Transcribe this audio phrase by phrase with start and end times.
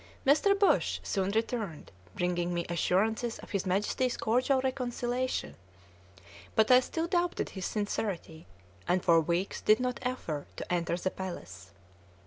[0.25, 0.57] Mr.
[0.57, 5.53] Bush soon returned, bringing me assurances of his Majesty's cordial reconciliation;
[6.55, 8.47] but I still doubted his sincerity,
[8.87, 11.69] and for weeks did not offer to enter the palace.